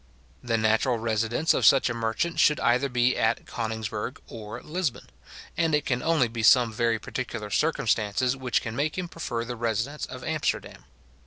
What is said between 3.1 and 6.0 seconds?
at Koningsberg or Lisbon; and it